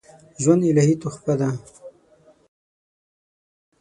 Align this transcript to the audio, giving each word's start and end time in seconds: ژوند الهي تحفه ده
ژوند 0.41 0.61
الهي 0.71 0.95
تحفه 1.01 1.33
ده 1.39 1.49